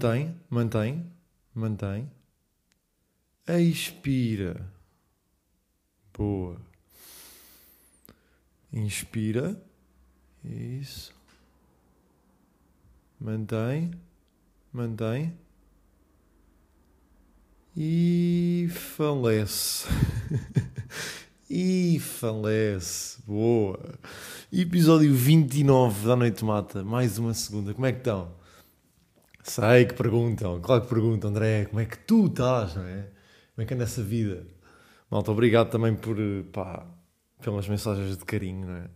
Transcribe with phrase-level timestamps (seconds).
[0.00, 1.06] Mantém, mantém,
[1.54, 2.10] mantém.
[3.46, 4.66] Expira.
[6.16, 6.56] Boa.
[8.72, 9.62] Inspira.
[10.42, 11.14] Isso.
[13.20, 13.90] Mantém,
[14.72, 15.36] mantém.
[17.76, 19.86] E falece.
[21.50, 23.20] e falece.
[23.26, 23.98] Boa.
[24.50, 26.82] Episódio 29 da Noite Mata.
[26.82, 27.74] Mais uma segunda.
[27.74, 28.39] Como é que estão?
[29.42, 30.60] Sei que perguntam.
[30.60, 31.64] Claro que perguntam, André.
[31.66, 33.08] Como é que tu estás, não é?
[33.54, 34.46] Como é que anda essa vida?
[35.10, 36.16] Malta, obrigado também por,
[36.52, 36.86] pá,
[37.42, 38.90] pelas mensagens de carinho, não é?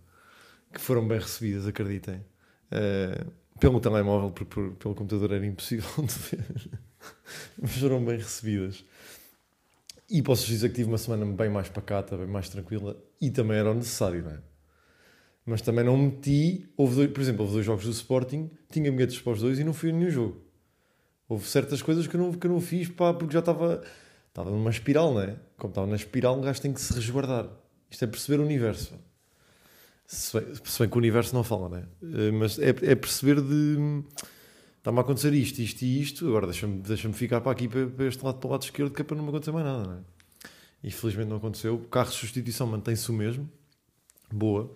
[0.72, 2.24] Que foram bem recebidas, acreditem.
[2.70, 6.80] Uh, pelo telemóvel, porque por, pelo computador era impossível de ver.
[7.60, 8.84] Mas foram bem recebidas.
[10.08, 13.56] E posso dizer que tive uma semana bem mais pacata, bem mais tranquila, e também
[13.56, 14.38] era o necessário, não é?
[15.45, 16.67] Mas também não meti.
[16.77, 19.64] Houve dois, por exemplo, houve dois jogos do Sporting, tinha bilhetes para os dois e
[19.64, 20.42] não fui a nenhum jogo.
[21.28, 23.83] Houve certas coisas que eu não, que não fiz pá, porque já estava,
[24.28, 25.37] estava numa espiral, não é?
[25.56, 27.48] Como estava na espiral, um gajo tem que se resguardar.
[27.91, 28.95] Isto é perceber o universo.
[30.06, 31.84] Se bem, se bem que o universo não fala, não é?
[32.03, 34.05] Eh, mas é, é perceber de.
[34.78, 38.05] Está-me a acontecer isto, isto e isto, agora deixa-me deixa ficar para aqui, para, para,
[38.05, 39.95] este lado, para o lado esquerdo, que é para não me acontecer mais nada, não
[39.95, 40.00] é?
[40.83, 41.75] E felizmente não aconteceu.
[41.75, 43.48] O carro de substituição mantém-se o mesmo.
[44.31, 44.75] Boa.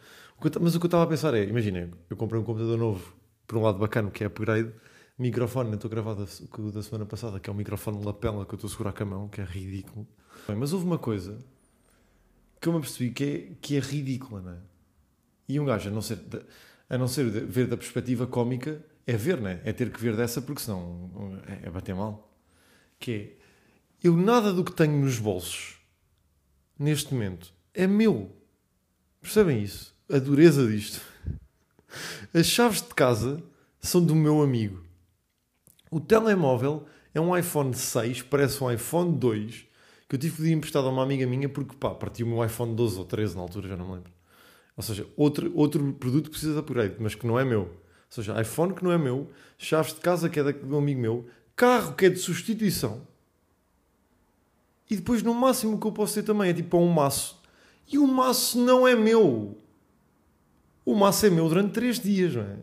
[0.61, 3.15] Mas o que eu estava a pensar é, imaginem, eu comprei um computador novo,
[3.47, 4.73] por um lado bacana, que é upgrade,
[5.19, 8.57] microfone, não estou gravado da, da semana passada, que é um microfone lapela que eu
[8.57, 10.07] estou a segurar com a mão, que é ridículo.
[10.47, 11.39] Bem, mas houve uma coisa
[12.61, 14.59] que eu me apercebi que é, que é ridícula, não é?
[15.49, 16.19] E um gajo, a não ser,
[16.89, 19.61] a não ser ver da perspectiva cómica, é ver, né?
[19.65, 22.33] É ter que ver dessa, porque senão é, é bater mal.
[22.99, 23.37] Que é,
[24.05, 25.79] eu nada do que tenho nos bolsos,
[26.79, 28.31] neste momento, é meu.
[29.21, 29.98] Percebem isso?
[30.11, 31.03] A dureza disto.
[32.33, 33.43] As chaves de casa
[33.79, 34.83] são do meu amigo.
[35.91, 39.67] O telemóvel é um iPhone 6, parece um iPhone 2,
[40.09, 42.43] que eu tive que pedir emprestado a uma amiga minha porque, pá, partiu o meu
[42.43, 44.11] iPhone 12 ou 13 na altura, já não me lembro.
[44.79, 47.61] Ou seja, outro, outro produto que precisa de upgrade, mas que não é meu.
[47.61, 47.69] Ou
[48.09, 51.27] seja, iPhone que não é meu, chaves de casa que é de um amigo meu,
[51.55, 53.07] carro que é de substituição.
[54.89, 57.43] E depois, no máximo que eu posso ter também, é tipo um maço.
[57.93, 59.59] E o maço não é meu.
[60.89, 62.57] O maço é meu durante 3 dias, não é?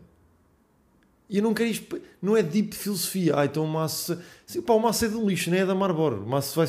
[1.30, 2.02] E eu não quero isto.
[2.20, 3.38] Não é deep filosofia.
[3.38, 4.20] Ah, então o maço.
[4.44, 6.24] Sim, pá, o maço é de lixo, não é da Marlboro.
[6.24, 6.66] O maço vai.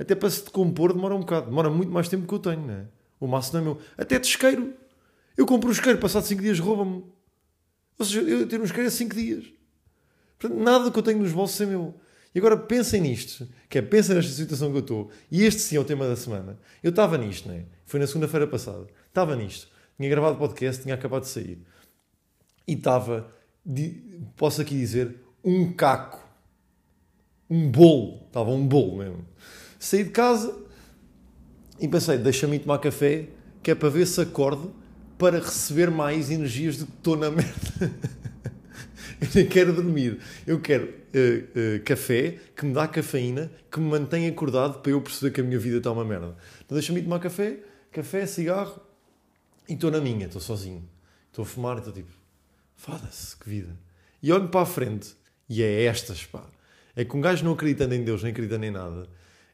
[0.00, 1.46] Até para se decompor demora um bocado.
[1.46, 2.86] Demora muito mais tempo que eu tenho, não é?
[3.20, 3.78] O maço não é meu.
[3.96, 4.74] Até de isqueiro.
[5.36, 7.04] Eu compro um isqueiro, passado 5 dias rouba-me.
[8.00, 9.44] Ou seja, eu tenho um isqueiro há 5 dias.
[10.40, 11.94] Portanto, nada que eu tenho nos bolsos é meu.
[12.34, 15.10] E agora pensem nisto, que é, pensem nesta situação que eu estou.
[15.30, 16.58] E este sim é o tema da semana.
[16.82, 17.64] Eu estava nisto, não é?
[17.84, 18.88] Foi na segunda-feira passada.
[19.06, 19.75] Estava nisto.
[19.96, 21.58] Tinha gravado podcast, tinha acabado de sair.
[22.68, 23.30] E estava,
[24.36, 26.22] posso aqui dizer, um caco.
[27.48, 28.22] Um bolo.
[28.26, 29.24] Estava um bolo mesmo.
[29.78, 30.54] Saí de casa
[31.80, 33.28] e pensei, deixa-me tomar café,
[33.62, 34.74] que é para ver se acordo
[35.16, 37.92] para receber mais energias do que estou na merda.
[39.20, 40.18] eu nem quero dormir.
[40.46, 45.00] Eu quero uh, uh, café que me dá cafeína, que me mantém acordado para eu
[45.00, 46.36] perceber que a minha vida está uma merda.
[46.64, 48.80] Então deixa-me tomar café, café, cigarro
[49.68, 50.88] e estou na minha, estou sozinho.
[51.28, 52.10] Estou a fumar e estou tipo,
[52.74, 53.76] foda-se, que vida.
[54.22, 55.14] E olho para a frente
[55.48, 56.44] e é estas, pá.
[56.94, 59.06] É que um gajo não acreditando em Deus, nem acreditando em nada,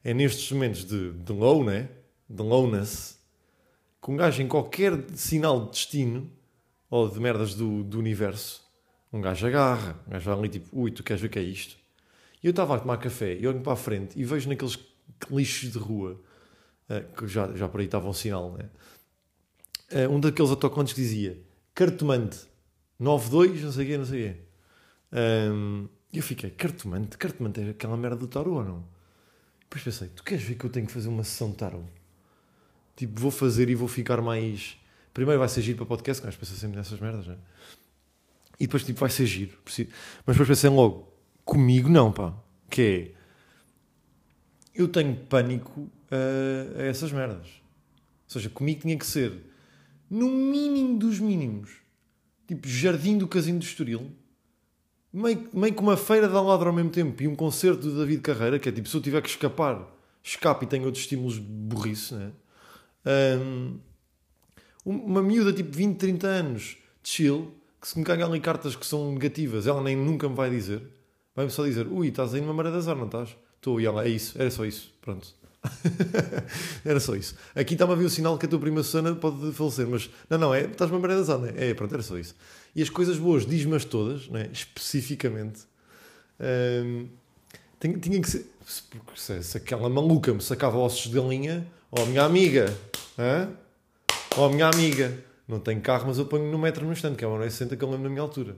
[0.05, 1.89] é nestes momentos de, de low, né?
[2.29, 3.19] De lowness,
[4.01, 6.31] que um gajo em qualquer sinal de destino
[6.89, 8.63] ou de merdas do, do universo,
[9.13, 11.43] um gajo agarra, um gajo vai ali tipo, ui, tu queres ver o que é
[11.43, 11.77] isto?
[12.43, 14.79] E eu estava a tomar café e olho para a frente e vejo naqueles
[15.31, 16.21] lixos de rua,
[16.89, 18.69] uh, que já, já por aí estava um sinal, né?
[19.93, 21.39] Uh, um daqueles autocontos que dizia
[21.75, 22.39] cartomante
[22.99, 24.41] 92, não sei o quê, não sei o quê.
[25.13, 27.19] Um, eu fiquei, cartomante?
[27.19, 28.85] Cartomante é aquela merda do tarot ou não?
[29.63, 31.85] Depois pensei, tu queres ver que eu tenho que fazer uma sessão de tarot?
[32.95, 34.77] Tipo, vou fazer e vou ficar mais.
[35.13, 37.37] Primeiro vai ser giro para podcast, que nós pensamos sempre nessas merdas, né?
[38.61, 39.59] E depois, tipo, vai ser giro.
[39.65, 41.13] Mas depois pensei logo,
[41.45, 42.35] comigo não, pá.
[42.71, 43.23] Que é.
[44.75, 47.47] Eu tenho pânico a, a essas merdas.
[47.47, 49.33] Ou seja, comigo tinha que ser
[50.13, 51.71] no mínimo dos mínimos.
[52.47, 54.13] Tipo, Jardim do Casino do Estoril.
[55.11, 58.21] Meio, meio que uma feira de ladro ao mesmo tempo e um concerto do David
[58.21, 59.91] Carreira, que é tipo, se eu tiver que escapar,
[60.23, 62.31] escape e tenho outros estímulos de burrice, né?
[63.35, 63.79] Um,
[64.85, 68.85] uma miúda tipo 20, 30 anos, de chill, que se me caem ali cartas que
[68.85, 70.83] são negativas, ela nem nunca me vai dizer.
[71.35, 73.35] Vai-me só dizer, ui, estás aí numa maré de azar, não estás?
[73.57, 75.35] Estou, e ela, é isso, era só isso, pronto.
[76.85, 77.37] era só isso.
[77.55, 80.39] Aqui está-me a ver o sinal que a tua prima Susana pode falecer, mas não,
[80.39, 81.53] não, é, estás-me a merda zona.
[81.57, 82.35] É, pronto, era só isso.
[82.75, 85.63] E as coisas boas, diz-me-as todas, né, especificamente.
[86.41, 87.09] Hum,
[87.79, 88.47] tinha, tinha que ser.
[89.15, 92.73] Se, se, aquela maluca me sacava ossos de galinha, ó oh, minha amiga,
[94.37, 95.17] ó oh, minha amiga,
[95.47, 97.85] não tenho carro, mas eu ponho no metro no instante, que é uma 60 que
[97.85, 98.57] eu lembro na minha altura.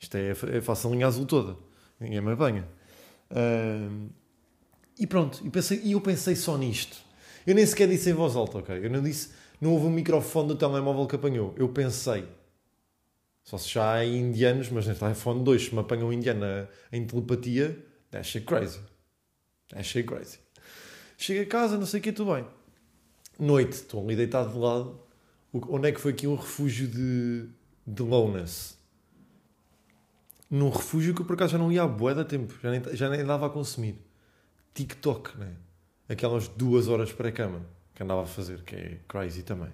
[0.00, 1.56] Isto é, é faço a linha azul toda,
[1.98, 2.68] ninguém me apanha.
[3.30, 4.08] Hum,
[4.98, 6.96] e pronto, e, pensei, e eu pensei só nisto.
[7.46, 8.84] Eu nem sequer disse em voz alta, ok?
[8.84, 9.30] Eu não disse,
[9.60, 11.54] não houve um microfone do telemóvel que apanhou.
[11.56, 12.26] Eu pensei.
[13.42, 17.06] Só se já há indianos, mas neste iPhone 2, se me apanham um indiano em
[17.06, 17.78] telepatia,
[18.22, 18.80] shit crazy.
[19.82, 20.38] Shit crazy.
[21.16, 22.44] Chego a casa, não sei o que, tudo bem.
[23.38, 25.00] Noite, estou ali deitado de lado.
[25.52, 27.48] Onde é que foi aqui um refúgio de,
[27.86, 28.76] de lowness?
[30.50, 33.08] Num refúgio que eu por acaso já não ia à boa tempo, já nem, já
[33.08, 33.98] nem dava a consumir.
[34.74, 35.54] TikTok, né?
[36.08, 39.72] Aquelas duas horas para a cama que andava a fazer, que é crazy também.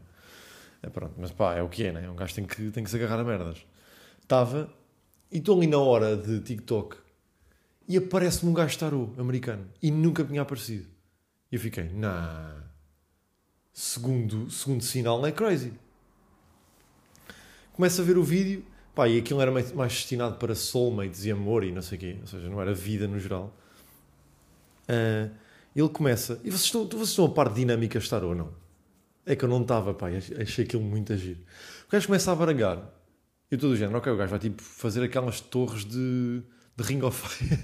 [0.82, 2.08] É pronto, mas pá, é o que é, né?
[2.08, 3.66] Um gajo tem que, tem que se agarrar a merdas.
[4.22, 4.72] Estava
[5.32, 6.96] e estou ali na hora de TikTok
[7.88, 10.86] e aparece-me um gajo tarô americano e nunca tinha aparecido.
[11.50, 12.54] E eu fiquei, nah.
[13.72, 15.72] Segundo, segundo sinal, não é crazy.
[17.72, 18.64] Começo a ver o vídeo,
[18.94, 22.00] pá, e aquilo era mais, mais destinado para soulmates e amor e não sei o
[22.00, 23.56] quê, ou seja, não era vida no geral.
[24.88, 25.30] Uh,
[25.74, 26.40] ele começa.
[26.44, 28.52] E vocês estão, vocês estão a par de dinâmicas estar ou não?
[29.24, 30.08] É que eu não estava, pá,
[30.40, 31.38] achei aquilo muito agir.
[31.88, 32.82] O gajo começa a baralhar.
[33.50, 36.42] E todo o género, ok, o gajo vai tipo fazer aquelas torres de,
[36.76, 37.50] de Ring of Fire.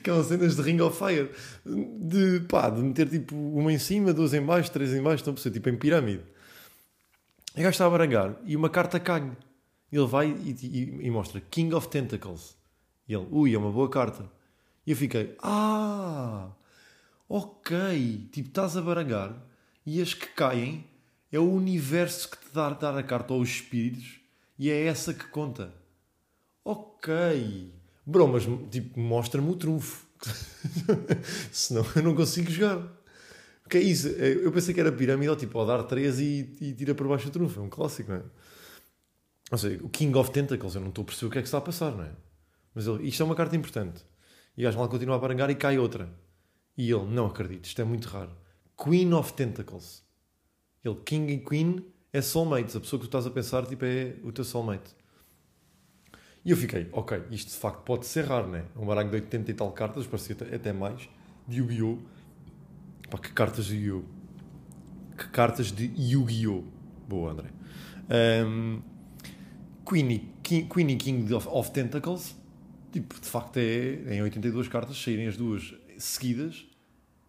[0.00, 1.30] aquelas cenas de Ring of Fire.
[1.64, 5.34] De, pá, de meter tipo uma em cima, duas em baixo, três em baixo, estão
[5.34, 6.22] a tipo em pirâmide.
[7.54, 9.30] O gajo está a baralhar e uma carta cai.
[9.92, 12.56] Ele vai e, e, e mostra King of Tentacles.
[13.08, 14.24] E ele, ui, é uma boa carta.
[14.86, 16.50] E eu fiquei, ah,
[17.28, 19.34] ok, tipo, estás a baralhar
[19.84, 20.84] e as que caem
[21.32, 24.20] é o universo que te dá, dar a carta ou os espíritos
[24.58, 25.72] e é essa que conta.
[26.64, 27.72] Ok.
[28.04, 30.06] Bro, mas tipo, mostra-me o trunfo.
[31.52, 32.78] Senão eu não consigo jogar.
[33.64, 34.08] O que é isso?
[34.08, 37.30] Eu pensei que era pirâmide, tipo, ao dar 3 e, e tira por baixo o
[37.30, 37.60] trunfo.
[37.60, 38.22] É um clássico, não é?
[39.50, 41.48] Não sei, o King of Tentacles, eu não estou a perceber o que é que
[41.48, 42.10] está a passar, não é?
[42.74, 44.04] Mas ele, isto é uma carta importante.
[44.56, 46.12] E o gajo lá continua a barangar e cai outra.
[46.76, 48.36] E ele, não acredito, isto é muito raro.
[48.76, 50.02] Queen of Tentacles.
[50.84, 52.74] Ele, King e Queen é soulmates.
[52.74, 54.94] A pessoa que tu estás a pensar tipo, é o teu soulmate.
[56.44, 58.64] E eu fiquei, ok, isto de facto pode ser raro, né?
[58.74, 61.06] Um baralho de 80 e tal cartas, parecia até mais,
[61.46, 61.98] de Yu-Gi-Oh!
[63.10, 65.16] Pá, que cartas de Yu-Gi-Oh!
[65.18, 66.64] Que cartas de Yu-Gi-Oh!
[67.06, 67.50] Boa, André.
[68.46, 68.80] Um,
[69.86, 72.34] Queen, e King, Queen e King of, of Tentacles
[72.92, 76.66] tipo, de facto é em 82 cartas saírem as duas seguidas.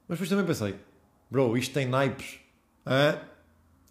[0.08, 0.76] Mas depois também pensei,
[1.30, 2.40] bro, isto tem naipes.
[2.86, 3.20] Hã?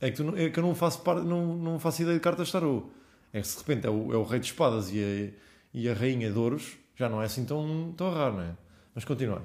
[0.01, 2.51] É que, tu, é que eu não faço, par, não, não faço ideia de cartas
[2.51, 2.91] tarô.
[3.33, 5.41] É que de repente é o, é o rei de espadas e a,
[5.73, 8.57] e a rainha de ouros, já não é assim tão, tão raro, não é?
[8.95, 9.43] Mas continuar.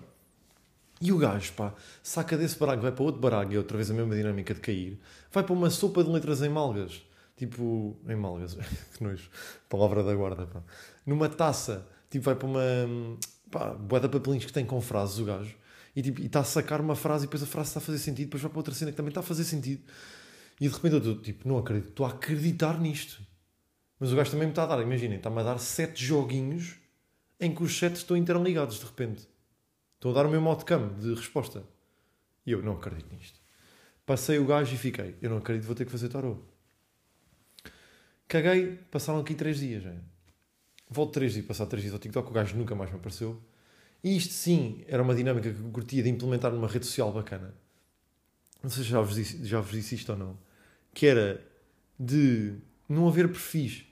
[1.02, 3.94] E o gajo, pá, saca desse baralho, vai para outro baralho, e outra vez a
[3.94, 5.00] mesma dinâmica de cair,
[5.32, 7.04] vai para uma sopa de letras em malgas.
[7.36, 8.56] Tipo, em malgas,
[8.98, 9.30] que nojo,
[9.70, 10.64] palavra da guarda, pá.
[11.06, 11.86] Numa taça
[12.16, 13.18] tipo, vai para uma
[13.52, 15.56] pá, de papelinhos que tem com frases o gajo
[15.96, 18.26] e tipo, está a sacar uma frase e depois a frase está a fazer sentido,
[18.26, 19.82] depois vai para outra cena que também está a fazer sentido.
[20.60, 23.22] E de repente eu estou tipo, não acredito, estou a acreditar nisto.
[24.00, 26.76] Mas o gajo também me está a dar, imaginem, está-me a dar sete joguinhos
[27.40, 29.28] em que os sete estão interligados de repente.
[29.96, 31.64] Estou a dar o meu outcome de resposta.
[32.46, 33.40] E eu não acredito nisto.
[34.06, 36.38] Passei o gajo e fiquei, eu não acredito, vou ter que fazer tarô.
[38.28, 39.84] Caguei, passaram aqui três dias.
[39.84, 39.94] Já.
[40.96, 43.38] Volto três dias, passar três dias ao TikTok, o gajo nunca mais me apareceu.
[44.02, 47.54] E isto sim era uma dinâmica que eu curtia de implementar numa rede social bacana.
[48.64, 50.38] Não sei se já vos disse, já vos disse isto ou não.
[50.94, 51.46] Que era
[52.00, 52.54] de
[52.88, 53.84] não haver perfis.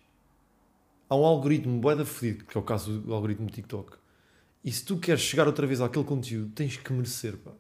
[1.10, 3.98] Há um algoritmo boeda fedido, que é o caso do algoritmo do TikTok.
[4.64, 7.52] E se tu queres chegar outra vez àquele conteúdo, tens que merecer, pá.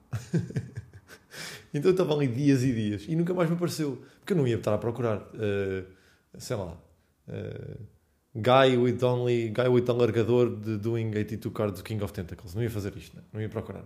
[1.73, 4.05] então eu estava ali dias e dias e nunca mais me apareceu.
[4.19, 5.85] Porque eu não ia estar a procurar, uh,
[6.37, 6.81] sei lá,
[7.27, 7.92] uh,
[8.35, 12.55] guy with only guy with alargador de doing 82 cards do King of Tentacles.
[12.55, 13.85] Não ia fazer isto, não, não ia procurar.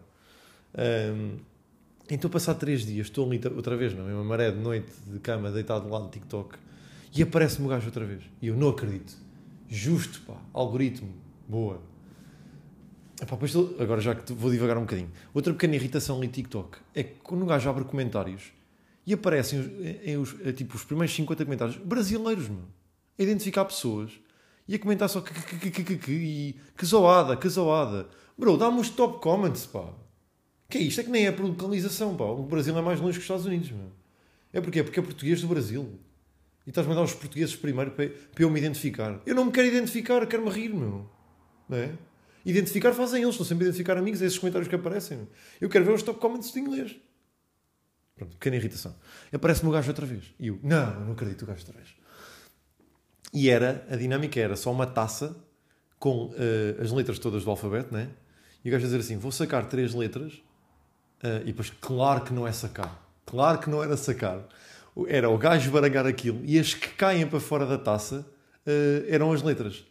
[0.77, 1.37] Um,
[2.09, 3.97] então, passar três dias, estou ali outra vez, é?
[3.97, 6.57] Uma maré de noite de cama, deitado lá no TikTok,
[7.13, 8.23] e aparece-me o gajo outra vez.
[8.41, 9.13] E eu não acredito.
[9.67, 10.35] Justo, pá.
[10.53, 11.13] Algoritmo.
[11.47, 11.81] Boa.
[13.21, 15.11] Epá, depois, agora já que vou divagar um bocadinho.
[15.33, 18.53] Outra pequena irritação ali no TikTok é que quando o gajo abre comentários
[19.05, 19.59] e aparecem
[20.03, 22.63] em, os, tipo, os primeiros 50 comentários brasileiros, meu.
[23.17, 24.11] Identificar pessoas
[24.67, 28.09] e a comentar só que, que, que, que, que, que zoada, que zoada.
[28.37, 29.93] Bro, dá-me os top comments, pá.
[30.69, 30.99] Que é isto?
[30.99, 32.25] É que nem é por localização, pá.
[32.25, 33.91] O Brasil é mais longe que os Estados Unidos, meu.
[34.51, 35.99] É porque porque é português do Brasil.
[36.65, 39.21] E estás a mandar os portugueses primeiro para, para eu me identificar.
[39.25, 41.09] Eu não me quero identificar, quero-me rir, meu.
[41.69, 41.93] Não é?
[42.45, 45.17] Identificar fazem eles, estão sempre a identificar amigos, é esses comentários que aparecem.
[45.17, 45.27] Meu.
[45.61, 46.95] Eu quero ver os top comments de inglês.
[48.15, 48.95] Pronto, pequena irritação.
[49.31, 50.33] Aparece-me o gajo outra vez.
[50.39, 51.95] E eu, não, não acredito o gajo outra vez.
[53.33, 55.35] E era, a dinâmica era só uma taça
[55.99, 58.09] com uh, as letras todas do alfabeto, né?
[58.63, 60.33] E o gajo a dizer assim: vou sacar três letras,
[61.23, 63.03] uh, e depois, claro que não é sacar.
[63.25, 64.47] Claro que não era sacar.
[65.07, 68.25] Era o gajo baralhar aquilo e as que caem para fora da taça
[68.65, 69.85] uh, eram as letras.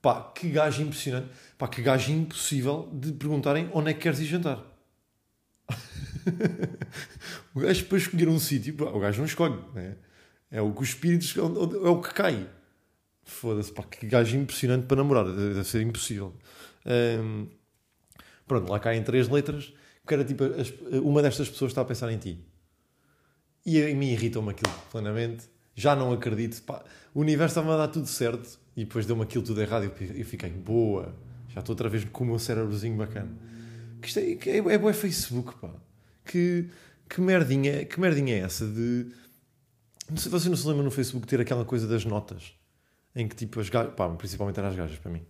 [0.00, 1.28] Pá, que gajo impressionante.
[1.56, 4.62] Pá, que gajo impossível de perguntarem onde é que queres ir jantar.
[7.54, 9.96] o gajo para escolher um sítio, o gajo não escolhe, né?
[10.50, 12.46] É o que os espíritos, é o que cai.
[13.24, 16.34] Foda-se, pá, que gajo impressionante para namorar, deve ser impossível.
[16.84, 17.46] Um,
[18.46, 19.72] pronto, lá caem três letras,
[20.06, 20.44] que era tipo,
[21.02, 22.44] uma destas pessoas está a pensar em ti.
[23.64, 25.48] E a mim irritou-me aquilo plenamente.
[25.74, 29.44] Já não acredito, pá, o universo estava a dar tudo certo e depois deu-me aquilo
[29.44, 31.14] tudo errado e eu fiquei, boa,
[31.48, 33.30] já estou outra vez com o meu cérebrozinho bacana.
[34.00, 35.70] Que isto é, é, é, é Facebook, pá.
[36.24, 36.68] Que,
[37.08, 39.06] que, merdinha, que merdinha é essa de.
[40.10, 42.52] Não sei, não se lembram no Facebook ter aquela coisa das notas
[43.14, 45.24] em que tipo as gajas, pá, principalmente eram as gajas para mim,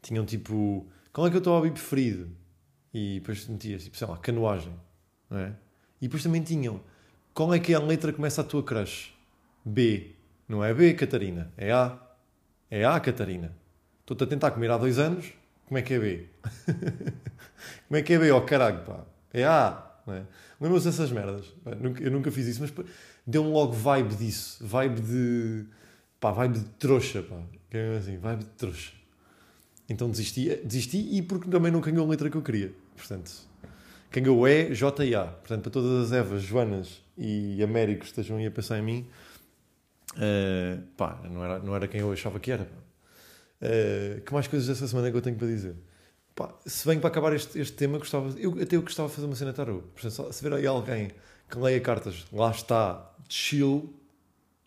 [0.00, 2.28] tinham tipo, qual é que é o teu hobby preferido?
[2.92, 4.74] E depois metias, tipo, sei lá, canoagem,
[5.30, 5.54] não é?
[6.00, 6.80] E depois também tinham,
[7.32, 9.14] qual é que é a letra que começa a tua crush?
[9.64, 10.14] B.
[10.48, 11.98] Não é B, Catarina, é A.
[12.70, 13.56] É A, Catarina.
[14.00, 15.32] Estou-te a tentar comer há dois anos,
[15.66, 16.26] como é que é B?
[17.88, 19.04] como é que é B, ó oh, caralho, pá?
[19.32, 20.22] É A, é?
[20.60, 21.46] Lembram-se dessas merdas?
[22.00, 22.72] Eu nunca fiz isso, mas
[23.26, 25.66] deu-me logo vibe disso, vibe de
[26.22, 27.36] pá, vibe de trouxa, pá.
[27.72, 28.92] É assim, vibe de trouxa.
[29.88, 32.72] Então desisti, desisti e porque também não ganhou a letra que eu queria.
[32.96, 33.32] Portanto,
[34.10, 35.24] ganhou E, J e A.
[35.24, 39.08] Portanto, para todas as Evas, Joanas e Américos que estejam aí a pensar em mim,
[40.14, 42.68] uh, pá, não era, não era quem eu achava que era.
[43.60, 45.74] Uh, que mais coisas dessa semana que eu tenho para dizer?
[46.36, 49.26] Pá, se bem para acabar este, este tema, gostava, eu, até eu gostava de fazer
[49.26, 49.82] uma cena tarot.
[49.92, 51.10] Portanto, se ver aí alguém
[51.50, 53.92] que leia cartas, lá está, chill,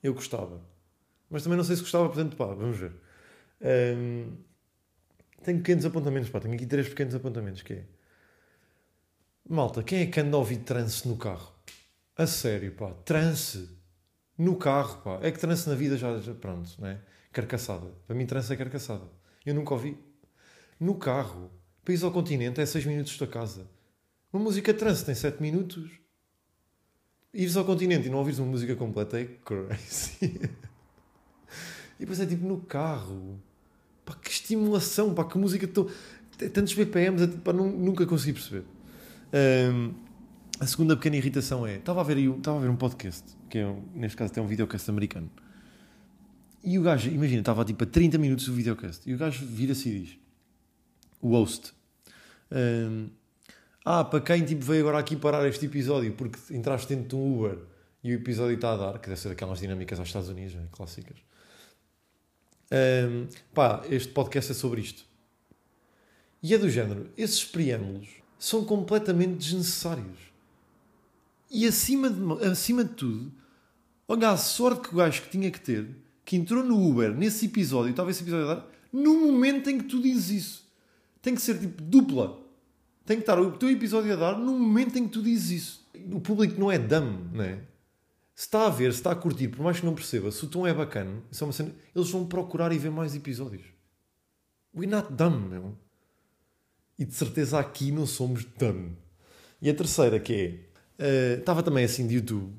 [0.03, 0.74] eu gostava.
[1.29, 2.91] Mas também não sei se gostava, portanto, pá, vamos ver.
[3.61, 4.37] Um,
[5.43, 7.85] tenho pequenos apontamentos, pá, tenho aqui três pequenos apontamentos, que é...
[9.47, 11.53] Malta, quem é que anda a ouvir trance no carro?
[12.17, 13.69] A sério, pá, trance
[14.37, 15.19] no carro, pá.
[15.21, 17.01] É que trance na vida já, já pronto, né?
[17.31, 17.87] Carcaçada.
[18.07, 19.03] Para mim, trance é carcaçada.
[19.45, 19.97] Eu nunca ouvi.
[20.79, 21.51] No carro,
[21.83, 23.69] país ao continente, é 6 minutos da casa.
[24.31, 25.89] Uma música trance tem 7 minutos.
[27.33, 30.39] Ires ao continente e não ouvires uma música completa é crazy.
[31.97, 33.39] E depois é tipo no carro.
[34.05, 35.87] Pá, que estimulação, pá, que música tão.
[36.53, 38.65] Tantos BPMs, é, pá, nunca consegui perceber.
[39.33, 39.93] Um,
[40.59, 41.77] a segunda pequena irritação é.
[41.77, 44.89] Estava a ver, estava a ver um podcast, que é, neste caso até um videocast
[44.89, 45.29] americano.
[46.63, 49.07] E o gajo, imagina, estava tipo a 30 minutos do videocast.
[49.07, 50.17] E o gajo vira-se e diz:
[51.21, 51.73] O host.
[52.51, 53.09] Um,
[53.83, 57.37] ah, para quem tipo, veio agora aqui parar este episódio porque entraste dentro de um
[57.37, 57.59] Uber
[58.03, 60.67] e o episódio está a dar, que deve ser aquelas dinâmicas aos Estados Unidos, né,
[60.71, 61.17] clássicas.
[62.71, 65.05] Um, pá, este podcast é sobre isto.
[66.41, 68.07] E é do género, esses preâmbulos
[68.37, 70.17] são completamente desnecessários.
[71.49, 73.31] E acima de, acima de tudo,
[74.07, 75.89] olha a sorte que o gajo que tinha que ter,
[76.23, 80.01] que entrou no Uber nesse episódio, talvez esse episódio dar, no momento em que tu
[80.01, 80.65] dizes isso.
[81.21, 82.39] Tem que ser tipo dupla.
[83.05, 85.87] Tem que estar o teu episódio a dar no momento em que tu dizes isso.
[86.11, 87.59] O público não é dumb, não é?
[88.35, 90.49] Se está a ver, se está a curtir, por mais que não perceba, se o
[90.49, 93.63] tom é bacana, é uma cena, eles vão procurar e ver mais episódios.
[94.75, 95.77] We're not dumb, meu.
[96.99, 98.97] E de certeza aqui não somos dumb.
[99.61, 102.53] E a terceira que é, uh, estava também assim de YouTube,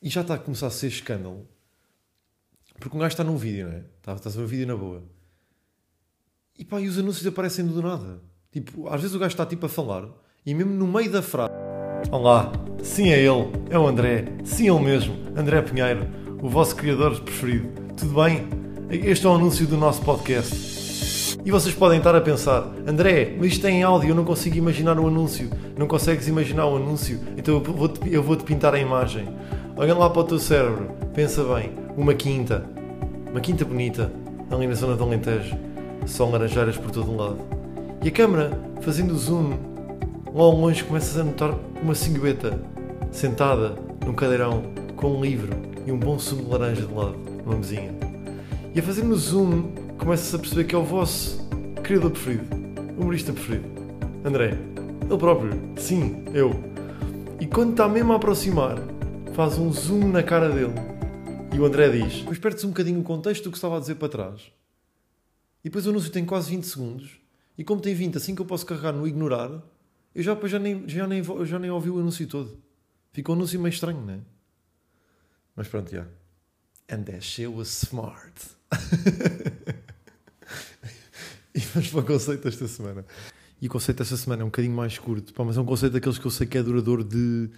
[0.00, 1.48] e já está a começar a ser escândalo,
[2.78, 3.84] porque um gajo está num vídeo, não é?
[3.98, 5.02] Está, está a ver um vídeo na boa.
[6.56, 8.22] E pá, e os anúncios aparecem do nada.
[8.52, 10.08] Tipo, às vezes o gajo está tipo a falar,
[10.46, 11.52] e mesmo no meio da frase...
[12.12, 16.06] Olá, sim é ele, é o André, sim ele mesmo, André Pinheiro,
[16.42, 17.68] o vosso criador preferido.
[17.96, 18.46] Tudo bem?
[18.90, 21.38] Este é o anúncio do nosso podcast.
[21.44, 24.98] E vocês podem estar a pensar, André, mas isto é áudio, eu não consigo imaginar
[24.98, 25.50] o anúncio.
[25.76, 27.20] Não consegues imaginar o anúncio?
[27.36, 29.28] Então eu vou-te vou pintar a imagem.
[29.76, 32.64] Olha lá para o teu cérebro, pensa bem, uma quinta,
[33.30, 34.12] uma quinta bonita,
[34.50, 35.56] ali na zona do Alentejo,
[36.06, 37.38] só laranjeiras por todo o lado.
[38.02, 39.54] E a câmera, fazendo zoom
[40.34, 42.60] Lá ao longe começas a notar uma silhueta
[43.10, 44.62] sentada num cadeirão
[44.94, 45.50] com um livro
[45.86, 47.94] e um bom sumo de laranja de lado, numa mesinha.
[48.74, 51.48] E a fazer no zoom, começas a perceber que é o vosso
[51.82, 52.44] criador preferido,
[52.98, 53.68] humorista preferido,
[54.22, 54.58] André.
[55.08, 55.58] Ele próprio.
[55.76, 56.52] Sim, eu.
[57.40, 58.76] E quando está mesmo a aproximar,
[59.32, 60.74] faz um zoom na cara dele.
[61.54, 63.94] E o André diz: Pois perde-se um bocadinho o contexto do que estava a dizer
[63.94, 64.52] para trás.
[65.64, 67.18] E depois o anúncio tem quase 20 segundos.
[67.56, 69.50] E como tem 20, assim que eu posso carregar no ignorar,
[70.18, 72.60] eu já, já, nem, já, nem, já nem ouvi o anúncio todo.
[73.12, 74.18] Ficou um anúncio meio estranho, não é?
[75.54, 76.08] Mas pronto, já.
[76.90, 78.34] And that shit was smart.
[81.54, 83.06] e vamos para o conceito desta semana.
[83.62, 85.92] E o conceito desta semana é um bocadinho mais curto, pá, mas é um conceito
[85.92, 87.48] daqueles que eu sei que é duradouro de.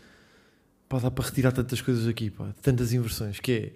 [0.87, 3.73] Pá, dá para retirar tantas coisas aqui, pá, tantas inversões, que é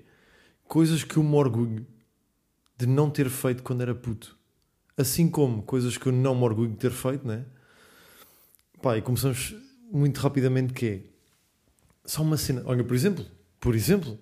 [0.69, 1.87] coisas que eu me orgulho
[2.77, 4.37] de não ter feito quando era puto.
[4.95, 7.47] Assim como coisas que eu não me orgulho de ter feito, né?
[8.85, 9.57] Pá, e começamos
[9.91, 11.01] muito rapidamente que é
[12.05, 12.63] só uma cena.
[12.67, 13.25] Olha, por exemplo,
[13.59, 14.19] por exemplo,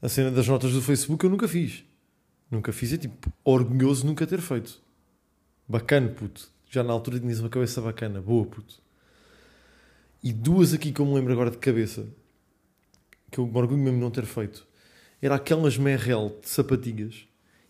[0.00, 1.84] a cena das notas do Facebook eu nunca fiz.
[2.48, 4.80] Nunca fiz, é tipo, orgulhoso nunca ter feito.
[5.66, 6.48] Bacana, puto.
[6.70, 8.80] Já na altura tinhas uma cabeça bacana, boa, puto.
[10.22, 12.06] E duas aqui que eu me lembro agora de cabeça,
[13.28, 14.64] que eu me orgulho mesmo de não ter feito,
[15.20, 17.26] era aquelas Merrell de sapatilhas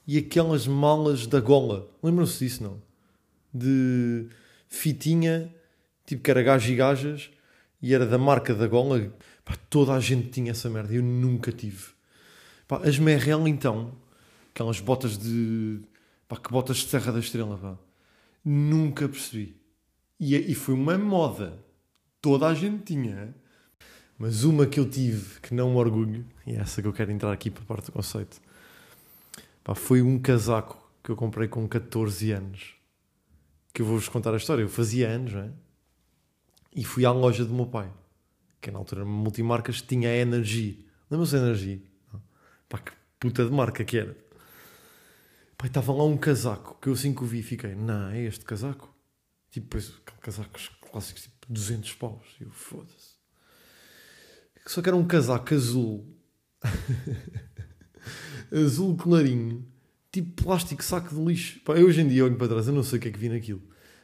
[0.07, 1.89] e aquelas malas da gola.
[2.03, 2.83] Lembram-se disso, não?
[3.55, 4.29] De
[4.69, 5.51] fitinha,
[6.07, 7.31] tipo que era gajo e gajas,
[7.83, 9.13] e era da marca da gola.
[9.45, 11.85] Pá, toda a gente tinha essa merda, eu nunca tive.
[12.67, 13.93] Pá, as Merrell, então,
[14.55, 15.81] aquelas botas de.
[16.29, 17.77] Pá, que botas de Serra da Estrela, pá.
[18.45, 19.57] Nunca percebi.
[20.19, 21.59] E, e foi uma moda.
[22.21, 23.35] Toda a gente tinha.
[24.19, 27.13] Mas uma que eu tive que não me orgulho, e é essa que eu quero
[27.13, 28.41] entrar aqui para a parte do conceito,
[29.63, 32.75] pá, foi um casaco que eu comprei com 14 anos.
[33.73, 34.63] Que eu vou-vos contar a história.
[34.63, 35.51] Eu fazia anos, não é?
[36.77, 37.91] E fui à loja do meu pai,
[38.61, 40.87] que na altura multimarcas tinha a Energy.
[41.11, 41.83] Lembram-se da Energy?
[42.69, 44.15] Pá, que puta de marca que era.
[45.57, 48.45] Pá, estava lá um casaco que eu assim que o vi fiquei, não, é este
[48.45, 48.95] casaco?
[49.51, 52.23] Tipo, depois, casacos clássicos, tipo 200 paus.
[52.39, 53.17] E eu, foda-se.
[54.67, 56.07] Só que era um casaco azul.
[58.53, 59.67] azul clarinho.
[60.13, 61.61] Tipo plástico, saco de lixo.
[61.61, 63.19] Pá, eu hoje em dia olho para trás, eu não sei o que é que
[63.19, 63.63] vi naquilo.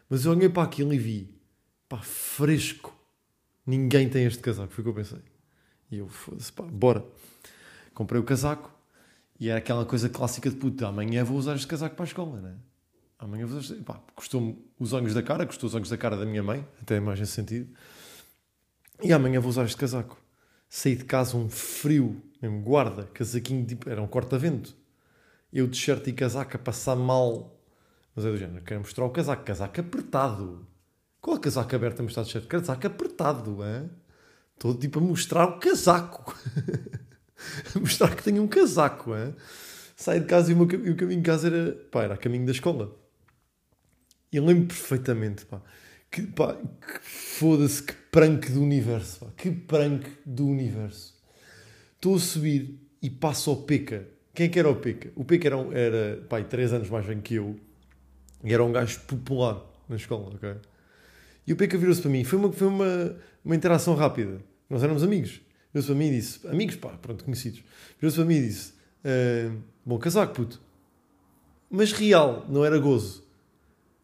[0.08, 1.41] Mas eu olhei para aquilo e vi,
[1.92, 2.98] pá, fresco.
[3.66, 5.18] Ninguém tem este casaco, foi o que eu pensei.
[5.90, 7.04] E eu, foda-se, pá, bora.
[7.92, 8.72] Comprei o casaco
[9.38, 12.40] e era aquela coisa clássica de puta, amanhã vou usar este casaco para a escola,
[12.40, 12.56] né?
[13.18, 13.84] Amanhã vou usar este...
[13.84, 16.98] Pá, custou-me os olhos da cara, custou os olhos da cara da minha mãe, até
[16.98, 17.68] mais nesse sentido.
[19.02, 20.16] E amanhã vou usar este casaco.
[20.70, 24.74] Saí de casa um frio, mesmo guarda, casaquinho, tipo, era um corta-vento.
[25.52, 27.54] Eu de shirt e casaco a passar mal.
[28.16, 30.71] Mas é do género, quero mostrar o casaco, casaco apertado.
[31.22, 32.46] Qual é casaco aberto a mostrar de shirt?
[32.48, 33.88] Casaco apertado, hein?
[34.54, 36.36] Estou tipo a mostrar o casaco.
[37.80, 39.14] mostrar que tenho um casaco.
[39.16, 39.32] Hein?
[39.94, 42.16] Saí de casa e o, meu, e o caminho de casa era, pá, era a
[42.16, 42.92] caminho da escola.
[44.32, 45.62] E eu lembro perfeitamente, pá,
[46.10, 51.14] que, pá, que foda-se, que prank do universo, pá, que prank do universo.
[51.94, 54.08] Estou a subir e passo ao Peca.
[54.34, 55.12] Quem é que era o Peca?
[55.14, 57.60] O Peca era, era pá, três anos mais velho que eu
[58.42, 60.56] e era um gajo popular na escola, ok?
[61.46, 64.40] E o Peca virou-se para mim, foi uma, foi uma, uma interação rápida.
[64.68, 65.40] Nós éramos amigos.
[65.72, 67.62] Virou-se para mim e disse: Amigos, pá, pronto, conhecidos.
[67.98, 68.72] Virou-se para mim e disse:
[69.04, 70.60] uh, Bom casaco, puto.
[71.70, 73.24] Mas real, não era gozo.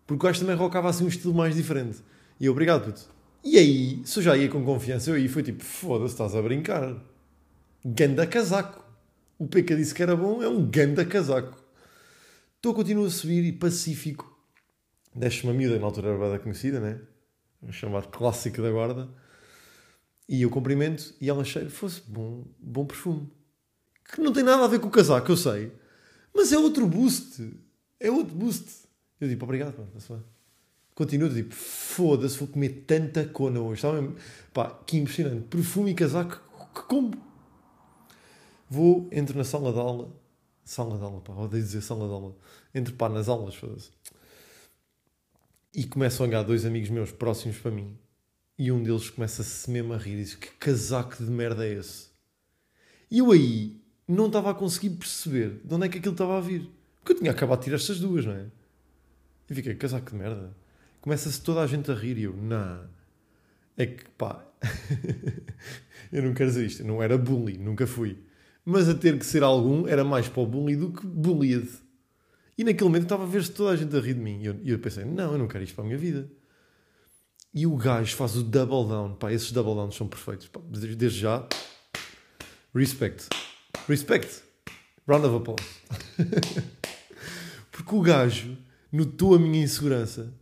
[0.07, 1.99] Porque o gajo também rocava assim um estilo mais diferente.
[2.41, 3.11] E eu, obrigado, puto.
[3.45, 6.43] E aí, se eu já ia com confiança, eu aí foi tipo: Foda-se, estás a
[6.43, 6.97] brincar.
[7.85, 8.85] Ganda casaco.
[9.39, 11.57] O Peca disse que era bom, é um ganda casaco.
[12.57, 14.37] Estou, continuo a subir e pacífico.
[15.15, 16.99] Deixo uma miúda, na altura era bada conhecida, né?
[17.63, 19.09] Um chamado clássico da guarda
[20.29, 23.31] e eu cumprimento e ela cheira, fosse bom, bom perfume.
[24.05, 25.73] Que não tem nada a ver com o casaco, eu sei.
[26.35, 27.51] Mas é outro boost.
[27.99, 28.87] É outro boost.
[29.21, 30.19] Eu digo, obrigado, pá,
[30.95, 33.87] Continuo, tipo, foda-se, vou comer tanta cona hoje.
[33.87, 33.91] Está
[34.53, 35.47] pá, que impressionante.
[35.49, 36.41] Perfume e casaco,
[36.75, 37.17] que combo.
[38.69, 40.13] Vou, entro na sala de aula.
[40.65, 42.37] Sala de aula, pá, odeio dizer sala de aula.
[42.75, 43.91] Entro, pá, nas aulas, foda-se.
[45.75, 47.97] E começam a olhar dois amigos meus próximos para mim
[48.59, 52.09] e um deles começa-se mesmo a rir e diz: Que casaco de merda é esse?
[53.11, 56.41] E eu aí não estava a conseguir perceber de onde é que aquilo estava a
[56.41, 56.69] vir.
[56.99, 58.47] Porque eu tinha acabado de tirar estas duas, não é?
[59.49, 60.57] E fiquei: Casaco de merda.
[61.01, 62.89] Começa-se toda a gente a rir e eu: Não.
[63.77, 64.45] É que pá.
[66.11, 66.83] eu não quero dizer isto.
[66.83, 68.19] não era bully, nunca fui.
[68.65, 71.69] Mas a ter que ser algum era mais para o bully do que bullied.
[72.59, 74.41] E naquele momento estava a ver-se toda a gente a rir de mim.
[74.43, 76.29] E eu, eu pensei: Não, eu não quero isto para a minha vida.
[77.55, 79.15] E o gajo faz o double down.
[79.15, 80.49] Pá, esses double downs são perfeitos.
[80.49, 81.47] Pá, desde já,
[82.75, 83.29] respect.
[83.87, 84.43] Respect.
[85.07, 85.65] Round of applause.
[87.71, 88.59] Porque o gajo
[88.93, 90.35] notou a minha insegurança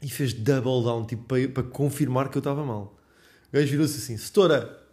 [0.00, 2.96] e fez double down, tipo, para, para confirmar que eu estava mal.
[3.48, 4.86] O gajo virou-se assim, Setora,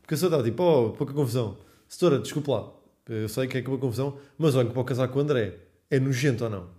[0.00, 1.58] porque a senhora estava tipo, oh, pouca confusão.
[1.88, 2.72] Setora, desculpe lá,
[3.08, 5.22] eu sei que é que é uma confusão, mas olha para o casaco com o
[5.22, 5.58] André,
[5.92, 6.70] é nojento ou não?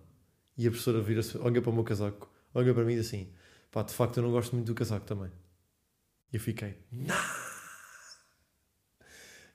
[0.57, 3.29] E a professora vira-se, olha para o meu casaco, olha para mim e diz assim,
[3.71, 5.31] pá, de facto eu não gosto muito do casaco também.
[6.31, 7.13] E eu fiquei, nah!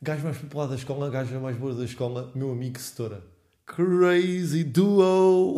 [0.01, 3.21] Gajo mais popular da escola, gajo mais boa da escola, meu amigo Setora.
[3.67, 5.57] Crazy Duo!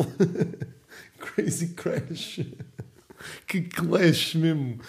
[1.21, 2.39] Crazy Crash!
[3.45, 4.79] que clash mesmo!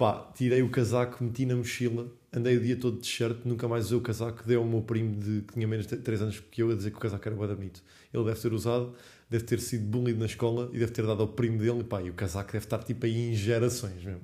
[0.00, 3.84] Pá, tirei o casaco, meti na mochila, andei o dia todo de t-shirt, nunca mais
[3.84, 6.62] usei o casaco, deu ao meu primo de, que tinha menos de 3 anos que
[6.62, 7.82] eu a dizer que o casaco era bada bonito.
[8.10, 8.94] Ele deve ter usado,
[9.28, 12.08] deve ter sido bullied na escola e deve ter dado ao primo dele, pá, e
[12.08, 14.22] o casaco deve estar tipo aí em gerações mesmo.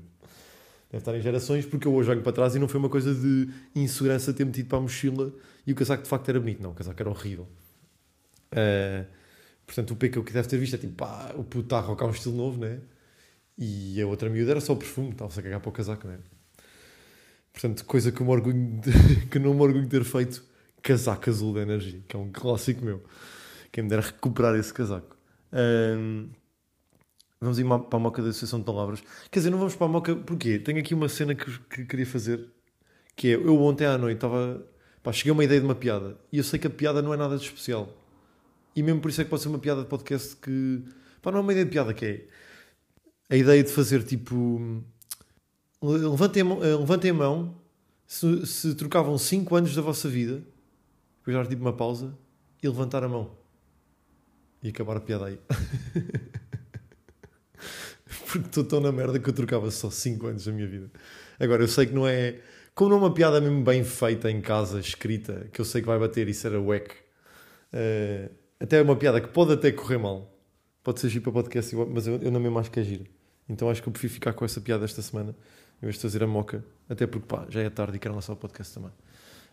[0.91, 3.15] Deve estar em gerações, porque eu hoje olho para trás e não foi uma coisa
[3.15, 5.31] de insegurança ter metido para a mochila
[5.67, 6.62] e o casaco de facto era bonito.
[6.62, 7.47] Não, o casaco era horrível.
[8.51, 9.05] Uh,
[9.67, 12.09] portanto, o P que deve ter visto é tipo, pá, o puto está a rocar
[12.09, 12.81] um estilo novo, né?
[13.59, 16.19] E a outra miúda era só o perfume, estava-se a cagar para o casaco, né?
[17.53, 20.45] Portanto, coisa que, eu me orgulho de, que não me orgulho de ter feito,
[20.83, 23.03] casaco azul da energia, que é um clássico meu.
[23.73, 25.16] Quem me dera recuperar esse casaco.
[25.53, 26.29] Um,
[27.40, 29.03] Vamos ir para a moca da Associação de Palavras.
[29.31, 30.59] Quer dizer, não vamos para a moca, porquê?
[30.59, 32.49] Tenho aqui uma cena que, que queria fazer,
[33.14, 34.66] que é, eu ontem à noite estava,
[35.03, 37.12] pá, cheguei a uma ideia de uma piada, e eu sei que a piada não
[37.12, 37.92] é nada de especial.
[38.75, 40.83] E mesmo por isso é que pode ser uma piada de podcast que,
[41.21, 42.27] pá, não é uma ideia de piada, que é
[43.29, 44.83] a ideia de fazer tipo,
[45.83, 47.55] levantem levantem a mão
[48.07, 50.43] se, se trocavam 5 anos da vossa vida,
[51.19, 52.17] depois dar tipo uma pausa,
[52.62, 53.37] e levantar a mão.
[54.62, 55.39] E acabar a piada aí.
[58.27, 60.91] porque estou tão na merda que eu trocava só 5 anos da minha vida.
[61.39, 62.41] Agora, eu sei que não é.
[62.75, 65.87] Como não é uma piada mesmo bem feita em casa, escrita, que eu sei que
[65.87, 66.95] vai bater, isso era wack.
[67.73, 70.33] Uh, até é uma piada que pode até correr mal.
[70.83, 73.05] Pode ser giro para podcast, mas eu, eu não mesmo acho que é giro.
[73.48, 75.35] Então acho que eu prefiro ficar com essa piada esta semana,
[75.82, 76.64] em vez de fazer a moca.
[76.88, 78.92] Até porque, pá, já é tarde e quero lançar o podcast também.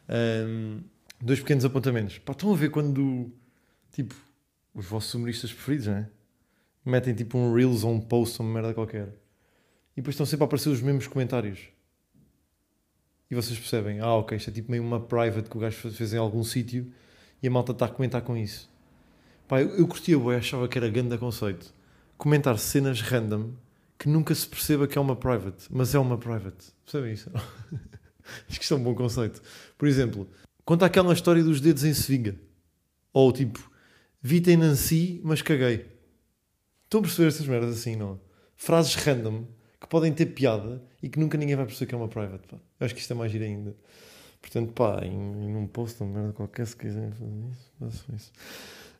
[0.09, 0.81] Um,
[1.21, 2.17] dois pequenos apontamentos.
[2.19, 3.31] Pá, estão a ver quando,
[3.91, 4.15] tipo,
[4.73, 6.09] os vossos humoristas preferidos, não é?
[6.85, 9.09] metem tipo um Reels ou um post ou uma merda qualquer.
[9.95, 11.69] E depois estão sempre a aparecer os mesmos comentários.
[13.29, 16.13] E vocês percebem, ah, ok, isto é tipo meio uma private que o gajo fez
[16.13, 16.91] em algum sítio
[17.41, 18.69] e a malta está a comentar com isso.
[19.47, 21.73] Pá, eu, eu curtia bué, achava que era grande conceito.
[22.17, 23.51] Comentar cenas random
[24.03, 26.73] que nunca se perceba que é uma private, mas é uma private.
[26.83, 27.31] Percebem isso?
[28.49, 29.41] Acho que isto é um bom conceito.
[29.77, 30.29] Por exemplo,
[30.65, 32.35] conta aquela história dos dedos em Sevinga.
[33.13, 33.71] Ou tipo,
[34.21, 35.89] vi tem Nancy, mas caguei.
[36.83, 38.19] Estão a perceber essas merdas assim, não?
[38.57, 39.45] Frases random
[39.79, 42.45] que podem ter piada e que nunca ninguém vai perceber que é uma private.
[42.45, 42.57] Pá.
[42.81, 43.73] Eu acho que isto é mais giro ainda.
[44.41, 48.33] Portanto, pá, em, em um post, uma merda qualquer, se quiserem fazer isso, façam isso.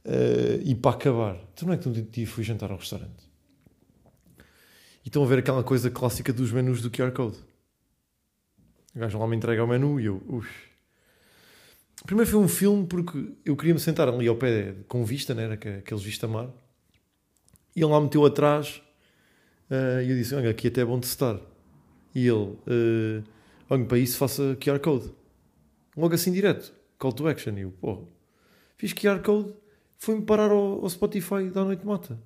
[0.06, 3.33] Uh, e para acabar, tu não é que um dia fui jantar ao restaurante
[5.04, 7.38] e estão a ver aquela coisa clássica dos menus do QR Code.
[8.96, 10.48] O gajo lá me entrega o menu e eu, ux.
[12.06, 15.44] Primeiro foi um filme porque eu queria me sentar ali ao pé com vista, né?
[15.44, 16.50] Era aqueles vista-mar.
[17.76, 18.82] E ele lá meteu atrás
[19.70, 21.40] uh, e eu disse: Olha, aqui até é bom de estar.
[22.14, 23.24] E ele: uh,
[23.70, 25.12] Olha, para isso faça QR Code.
[25.96, 27.58] Logo assim direto, call to action.
[27.58, 28.04] E eu: Pô,
[28.78, 29.54] fiz QR Code,
[29.98, 32.20] foi-me parar ao, ao, Spotify da Noite Mata.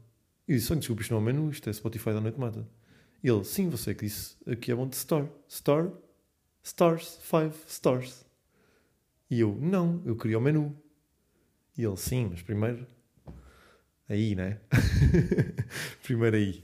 [0.48, 2.68] E disse: Olha, desculpa, isto não é o menu, isto é Spotify da Noite Mata.
[3.24, 5.28] E ele: Sim, você que disse aqui é bom de star.
[5.50, 5.92] Star,
[6.64, 8.26] stars, five stars.
[9.30, 10.76] E eu: Não, eu queria o menu.
[11.78, 12.86] E ele: Sim, mas primeiro
[14.10, 14.58] Aí, né?
[16.02, 16.64] Primeiro aí.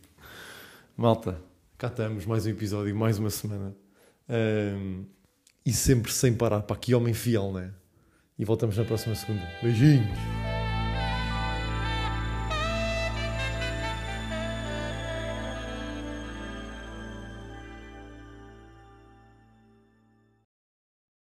[0.95, 1.41] Malta,
[1.77, 3.75] cá estamos, mais um episódio, mais uma semana.
[4.29, 5.05] Um,
[5.65, 6.61] e sempre sem parar.
[6.61, 7.73] Para que homem fiel, né?
[8.39, 9.45] E voltamos na próxima segunda.
[9.61, 10.52] Beijinhos!